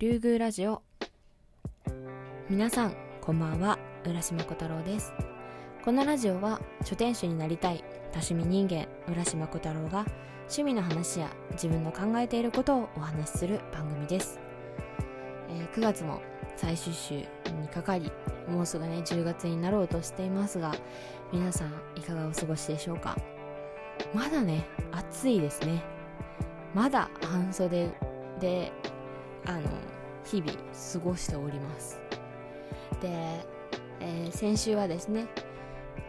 [0.00, 0.80] 竜宮ラジオ。
[2.48, 3.80] 皆さんこんばんは。
[4.06, 5.12] 浦島小太郎です。
[5.84, 7.82] このラジオは書店主になりたい
[8.12, 10.06] 多趣味人間浦島小太郎が
[10.42, 14.38] 趣味の話や自分の考えていることをお話しする番組です、
[15.50, 16.22] えー9月も
[16.56, 17.26] 最終週に
[17.74, 18.12] かかり
[18.48, 20.76] もうすぐね10月になろうとしていますが
[21.32, 23.16] 皆さんいかがお過ごしでしょうか？
[24.14, 25.82] まだね暑いですね。
[26.72, 27.90] まだ半袖
[28.38, 28.70] で
[29.44, 29.62] あの
[30.30, 32.00] 日々過ごしております。
[33.00, 33.08] で、
[34.00, 35.26] えー先週はですね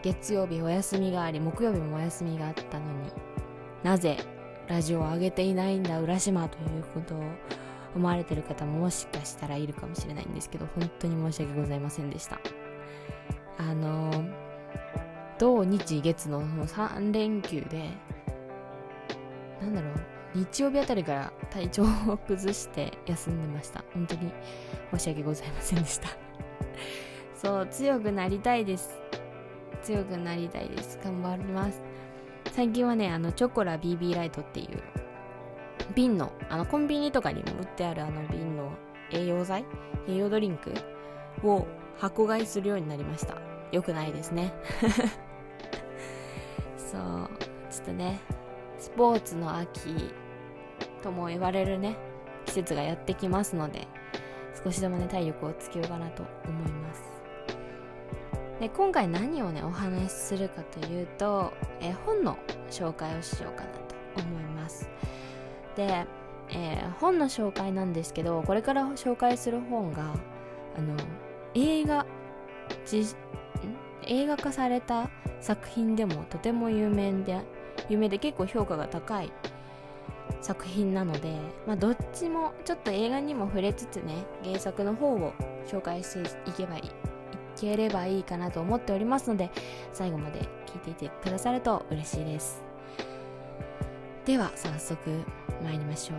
[0.02, 3.12] 月曜日お休みがあり木曜日もお休みがあったのに
[3.82, 4.18] なぜ
[4.68, 7.22] ラジオを上げていないんだ浦島ということを
[7.96, 12.38] 思われてる方ももしかしたらいるかもしれないんですけど本当に申し訳ございませんでした。
[13.58, 14.24] あの
[15.38, 17.90] 土日月の3連休で
[19.60, 23.84] なんだろう日曜日あたりから体調を崩して休んでました。
[23.92, 24.32] 本当に。
[24.92, 26.08] 申し訳ございませんでした。
[27.34, 28.90] そう強くなりたいです。
[29.82, 30.98] 強くなりたいです。
[31.02, 31.80] 頑張ります。
[32.52, 34.82] 最近はねあのチョコラ BB ライトっていう
[35.94, 38.72] 瓶のあのコンビニとかにも売ってあるあの瓶の
[39.10, 39.64] 栄養剤？
[40.08, 40.72] 栄養ドリンク？
[41.42, 41.66] を
[41.98, 43.36] 箱買いするようになりました。
[43.72, 44.52] よくないですね。
[46.76, 47.00] そう。
[47.70, 48.20] ちょっとね
[48.80, 50.12] スポーツの秋
[51.02, 51.96] とも言われるね
[52.46, 53.86] 季節がやってきますので
[54.64, 57.02] 少しでもね体力をつけようかなと思います。
[58.58, 61.50] で今回何をねお話しするかというと、
[61.80, 62.36] え本の
[62.70, 64.90] 紹介をしようかなと思います。
[65.76, 66.06] で、
[66.50, 70.12] えー本の紹介なんですけどこれから紹介する本が
[70.76, 70.94] あの
[71.54, 72.04] 映画
[72.84, 73.06] じ
[74.06, 75.08] 映画化された
[75.40, 77.40] 作品でもとても有名で
[77.90, 79.30] 有名で結構評価が高い
[80.40, 85.34] 作品なので、まあ、どっちもちょっと映画にも触れつつね原作の方を
[85.66, 86.90] 紹介していけばいいい
[87.60, 89.50] ければいいかなと思っておりますので
[89.92, 92.62] 最後まで聞いていてくださると嬉しいです。
[94.24, 94.96] では早速
[95.62, 96.18] 参りましょう、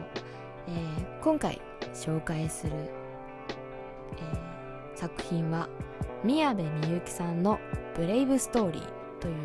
[0.68, 1.62] えー今回
[1.94, 4.52] 紹介する、えー
[4.96, 5.68] 作品は
[6.24, 7.60] 宮部みゆきさんの
[7.98, 8.84] 「ブレイブストーリー」
[9.20, 9.36] という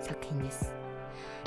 [0.00, 0.79] 作品です。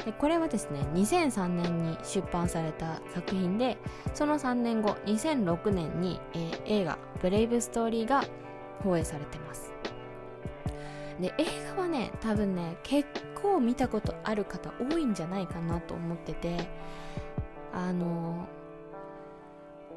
[0.05, 3.77] でこれはですね2003年に出版された作品で
[4.13, 8.23] その3年後2006年に、えー映画「ブレイブストーリー」が
[8.83, 9.73] 放映されてます。
[11.19, 11.45] で映
[11.75, 16.67] 画はね多分ね結構見たことある方多いんじゃないかなと思ってて
[17.71, 18.47] あの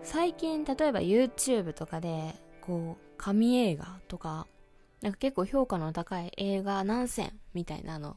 [0.02, 4.46] 最近例えば YouTube とかでこう神映画とか
[5.02, 8.16] なんか結構評価の高い映画何選みたいなの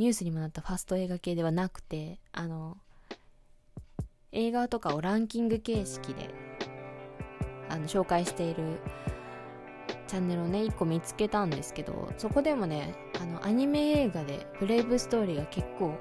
[0.00, 2.78] ニュースにもなったファスト映画系ではなくてあの
[4.32, 6.30] 映画とかをランキング形式で
[7.68, 8.80] あの紹介している
[10.06, 15.94] チャンネルをね1個見つけたんですけどそこでもねあのアニメ映画で「ブレイブストーリー」が結構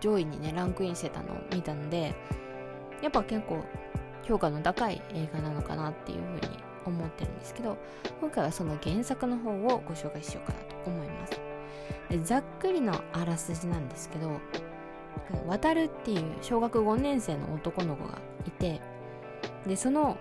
[0.00, 2.14] 上位にねランクインしてたのを見たので
[3.02, 3.62] やっぱ結構
[4.22, 7.76] 評価の高い映画なのかなっていうふうに思ってるんですけど
[8.22, 11.53] 今回はその原作の方をご紹介しようかなと思います。
[12.22, 14.40] ざっくりのあらすじなんですけど
[15.46, 18.80] 渡るっていう小学5年生の男の子がいて
[19.66, 20.18] でその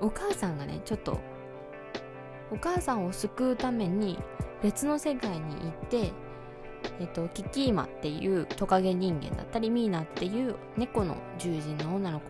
[0.00, 1.20] お母さんがねちょっと
[2.50, 4.18] お母さんを救うために
[4.62, 6.12] 別の世界に行って
[6.98, 12.26] えっと、キキーマっていうトカゲ人間だったりミーナっていう猫の獣人の女の子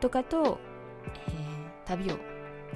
[0.00, 0.58] とかと、
[1.28, 1.48] えー
[1.88, 2.18] 旅を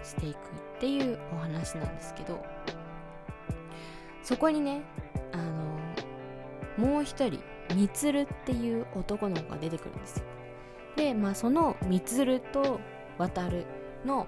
[0.03, 0.38] していくっ
[0.81, 2.42] ていうお話なんですけど
[4.22, 4.82] そこにね
[6.77, 7.41] もう一人
[7.75, 10.25] みつるっていう男の子が出てくるんですよ。
[10.97, 12.81] でまあそのみつると
[13.19, 13.66] 渡る
[14.05, 14.27] の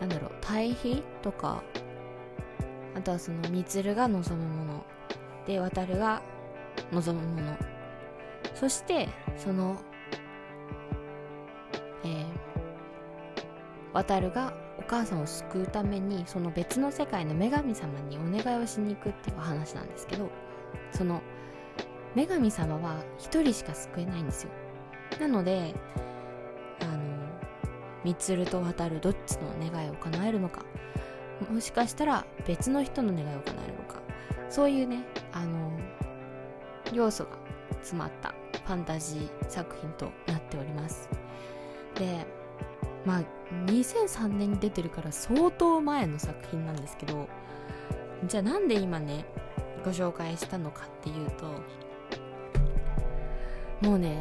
[0.00, 1.62] なんだろう対比とか
[2.94, 4.84] あとはそのみつるが望むもの。
[5.46, 6.22] で渡るが
[6.92, 7.56] 望むもの。
[8.54, 9.76] そしてその
[12.04, 12.24] えー、
[13.92, 20.30] 渡るがお母さんを救うためにその別の世界の女神様にお願いをしに行くっていう話なんですけど
[20.92, 21.22] その
[22.14, 24.50] 女神様は一人しか救えないんですよ。
[25.20, 25.74] なので
[26.80, 26.98] あの
[28.04, 30.64] みつると渡るどっちの願いを叶えるのか
[31.50, 34.00] もしかしたら別の人の願いを叶えるのか
[34.48, 35.78] そういうねあの
[36.92, 37.30] 要素が
[37.80, 38.34] 詰まった
[38.64, 41.08] ファンタジー作品となっております。
[41.96, 42.26] で
[43.04, 43.22] まあ
[43.66, 47.28] 2003年に出てるから相当前の作品なんですけど
[48.26, 49.24] じゃあなんで今ね
[49.84, 51.46] ご紹介したのかっていうと
[53.86, 54.16] もうね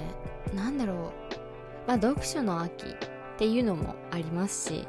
[0.54, 0.98] なんだろう。
[1.88, 2.94] まあ読書の秋っ
[3.38, 4.88] ていうのもありますし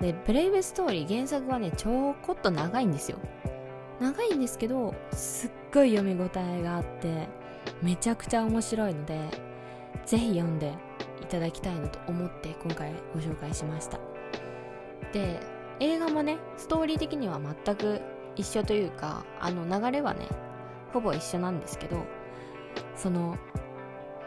[0.00, 3.18] でブレイブストーリー原作はねちょこっと長いんですよ。
[4.00, 7.28] 長いんですけどすっごい読み応えがあって
[7.82, 9.18] めちゃくちゃ面白いので
[10.04, 10.74] ぜひ読んで
[11.22, 13.98] いただきたいなと思って今回ご紹介しました。
[15.12, 15.40] で
[15.80, 18.02] 映画もねストーリー的には全く
[18.36, 20.28] 一緒というかあの流れはね
[20.92, 22.04] ほぼ一緒なんですけど
[22.94, 23.36] その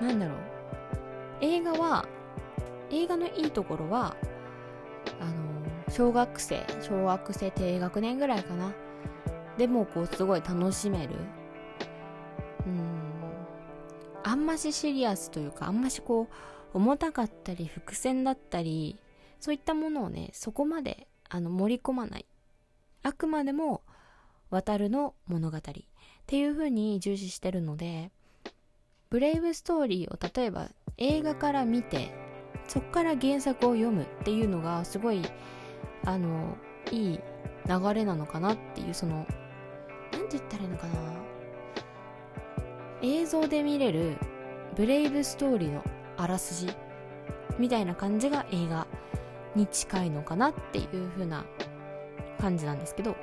[0.02, 0.38] なんだろう。
[1.42, 2.06] 映画は
[2.90, 4.16] 映画のいいところは
[5.22, 5.34] あの
[5.90, 8.74] 小学生小学生低学年ぐらいかな。
[9.58, 11.16] でもこうすごい楽しめる。
[12.66, 13.10] うん。
[14.24, 16.28] あんましシリアスというかあんましこ
[16.74, 19.00] う重たかったり伏線だったり
[19.40, 22.26] そういったものをねそこまであの盛り込まない。
[23.04, 23.82] あくまでも
[24.50, 25.58] 渡るの物語。
[25.58, 25.62] っ
[26.26, 28.12] ていう風に重視してるので
[29.10, 32.14] ブレイブストーリーを例えば映画から見て
[32.68, 35.24] そっから原作を読むっていうのがすごい
[36.06, 36.56] あの
[36.92, 37.20] いい
[37.68, 39.26] 流れなのかなっていうその
[40.12, 40.94] 何て言ったらいいのかな。
[43.02, 44.18] 映像で見れる
[44.76, 45.84] ブレイブストーリーの
[46.18, 46.72] あらすじ
[47.58, 48.88] みたいな感じが映画
[49.56, 51.46] に近いのかなっていう風な
[52.40, 53.16] 感じなんですけど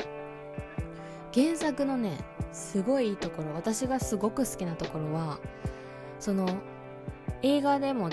[1.36, 2.16] 原作のね
[2.50, 5.38] すごいいいところ私がすごく好きなところは
[6.18, 6.48] その
[7.42, 8.08] 映画でも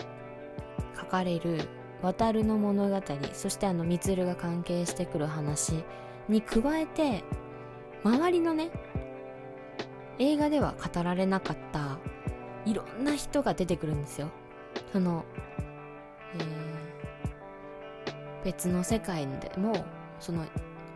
[0.99, 1.69] 書かれる
[2.01, 5.85] 渡るの物語そしてあの充が関係してくる話
[6.27, 7.23] に加えて
[8.03, 8.71] 周りのね
[10.19, 11.97] 映画では語られなかった
[12.65, 14.29] いろんな人が出てくるんですよ。
[14.91, 15.25] その、
[16.35, 19.85] えー、別の世界でも
[20.19, 20.45] その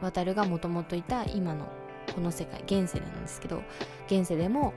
[0.01, 1.67] 渡るがもともといた今の
[2.13, 3.61] この世界現世なんですけど
[4.07, 4.73] 現世でも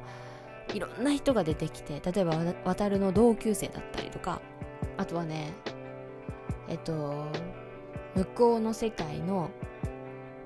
[0.74, 4.40] いろんな人が出てきて例えば渡るの同級生だったりとか
[4.96, 5.52] あとはね
[6.68, 7.26] えっと
[8.14, 9.50] 向こうの世界の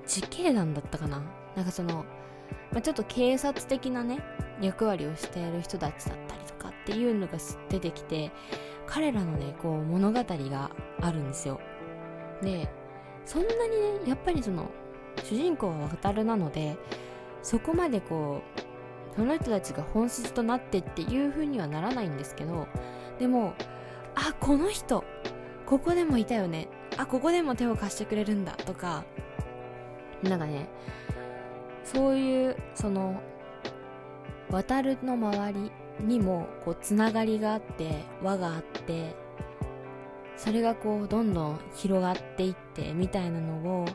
[0.03, 1.23] 自警団だったかな。
[1.55, 2.05] なんかその、
[2.71, 4.19] まあ、ちょっと警察的なね
[4.61, 7.37] 役割をしている人たちだったりとかっていうのが
[7.69, 8.31] 出てきて
[8.85, 10.71] 彼らのねこう物語が
[11.01, 11.59] あるんですよ。
[12.41, 12.69] で
[13.25, 14.69] そんなにねやっぱりその
[15.27, 16.77] 主人公は渡るなので
[17.41, 18.41] そこまでこ
[19.13, 22.67] うその人たちが本質となってっていう風にはならないんですけど
[23.17, 23.53] でも
[24.13, 25.03] あこの人
[25.65, 26.67] ここでもいたよね。
[26.97, 29.03] あここでも手を貸してくれるんだとか
[30.23, 30.69] なんかね
[31.83, 33.19] そういうその
[34.49, 39.15] 渡るの周りにもこうつながりがあって輪があって
[40.37, 43.85] それがこうどんどん広がっていってみたいなのを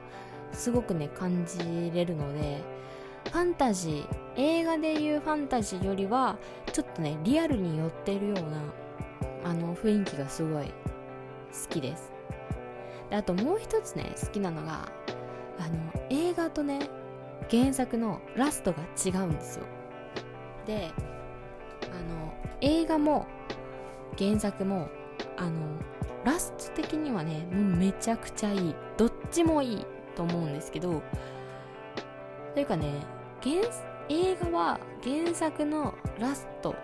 [0.53, 2.63] すごくね感じれるので
[3.25, 4.07] ファンタジー
[4.37, 6.39] 映画でいうファンタジーよりは
[6.73, 10.73] ちょっとねリアルに寄ってるようなあの雰囲気がすごい好
[11.69, 12.13] きです。
[13.11, 14.91] であともう一つね好きなのが
[15.59, 15.79] あの
[16.11, 16.89] 映画とね
[17.51, 19.65] 原作のラストが違うんですよ。
[20.67, 20.91] で
[21.83, 23.27] あの映画も
[24.19, 24.89] 原作も
[25.37, 25.51] あの
[26.25, 28.75] ラスト的にはねもうめちゃくちゃいい。
[28.97, 29.87] どっちもいい。
[30.17, 31.03] と思うんですけど
[32.55, 32.93] というかね
[33.43, 33.57] 原
[34.09, 36.75] 映画は原作のラスト、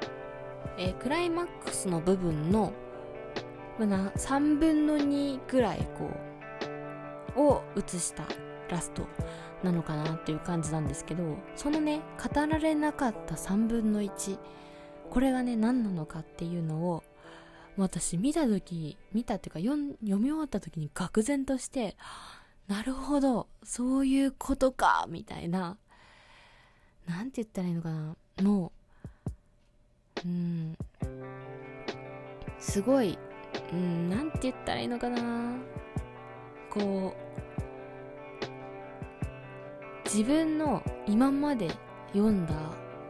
[0.79, 2.73] えー、クライマックスの部分の、
[3.79, 6.11] まあ、3分の2ぐらいこ
[7.37, 8.25] うを映した
[8.71, 9.07] ラスト
[9.63, 14.39] なのかなっていう感じなんですけどそのね語られなかった3分の1
[15.11, 17.03] これがね何なのかっていうのを
[17.77, 21.97] 私見た時見たっていうか読み終わった時に愕然として
[22.69, 23.47] なるほど。
[23.63, 25.77] そういうことかみたいな。
[27.07, 28.17] なんて言ったらいいのかな。
[28.43, 28.73] も
[30.25, 30.77] ううん。
[32.59, 33.19] すごい
[33.73, 35.57] うんなんて言ったらいいのかな。
[36.71, 37.27] こう
[40.05, 41.71] 自分の今まで
[42.13, 42.55] 読んだ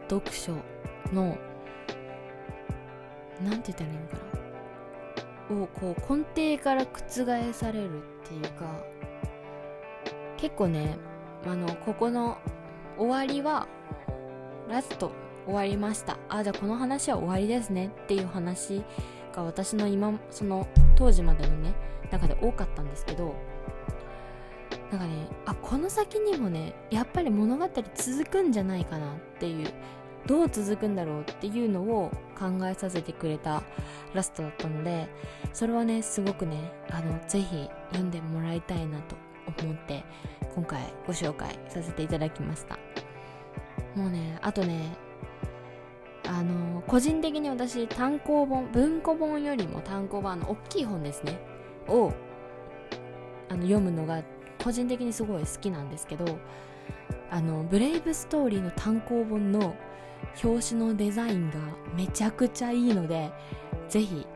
[0.09, 0.53] 読書
[1.13, 1.37] の
[3.41, 4.17] なんて言ったらいいのか
[5.49, 5.63] な。
[5.63, 8.83] をこう根底から覆されるっていうか
[10.37, 10.97] 結構ね
[11.45, 12.37] あのここの
[12.97, 13.67] 終わりは
[14.69, 15.11] ラスト
[15.45, 16.17] 終わりました。
[16.29, 17.87] あじゃあこの話は終わりですね。
[18.03, 18.83] っていう話
[19.33, 21.73] が私の今その当時までのね
[22.11, 23.35] 中で多かったんですけど
[24.91, 29.67] なんかねあこの先にもねやっぱり物語続くんじゃないかなっていう
[30.25, 33.63] どう続くんだろうっていうのを考えさせてくれた
[34.13, 35.07] ラストだったので
[35.53, 39.15] それはねすごくねあのぜひ読んでもらいたいなと
[39.63, 40.03] 思って
[40.55, 42.77] 今回ご紹介させていただきました。
[43.95, 44.95] もうねあとね
[46.27, 51.39] あの個人的に私単行本文庫本よりも単行本の大きい本ですね。
[51.87, 52.11] を
[53.49, 54.21] あの読むのが
[54.61, 56.37] 個人的にすごい好きなんですけど
[57.31, 59.75] あのブレイブストーリーの単行本の
[60.43, 61.57] 表紙のデザインが
[61.95, 63.31] めちゃくちゃいいので
[63.87, 64.27] ぜひ、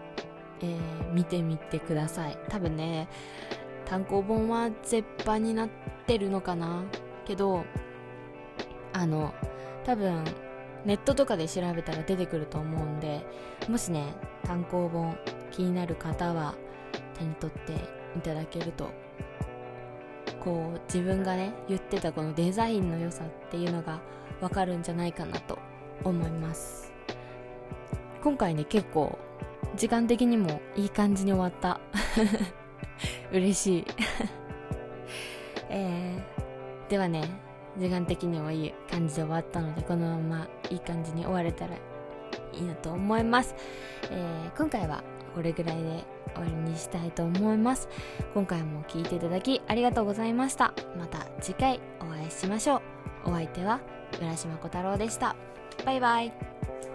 [0.61, 2.37] えー、見てみてください。
[2.49, 3.09] 多分ね
[3.91, 5.69] 単行本は絶版になっ
[6.07, 6.85] てるのかな？
[7.25, 7.65] けど
[8.93, 9.33] あの
[9.83, 10.23] 多分
[10.85, 13.25] ネットとかで調べたら出てくると思うんで
[13.67, 14.05] もしね
[14.45, 15.17] 単行本
[15.51, 16.55] 気になる方は
[17.19, 17.73] 手に取って
[18.17, 18.91] いただけると
[20.39, 23.99] こう自分がね言ってたこのデザインの良さっていうのが
[24.39, 25.59] わかるんじゃないかなと
[26.05, 26.93] 思います。
[28.23, 29.19] 今回ね結構
[29.75, 31.81] 時間的にもいい感じに終わった。
[33.31, 33.85] 嬉しい。
[35.69, 37.23] えー、ではね
[37.77, 41.79] 時間的にもいい感じで終わったのでこのままいい感じに終われたらい
[42.53, 43.55] いなと思います、
[44.11, 45.01] えー、今回は
[45.33, 47.89] これぐらいで終わりにしたいと思います。
[48.33, 50.73] 今回も聴いていただきありがとうございました。
[50.97, 52.77] また次回お会いしましょ
[53.25, 53.29] う。
[53.29, 53.79] お相手は
[54.19, 55.35] 浦島小太郎でした。
[55.85, 56.90] バイバイ。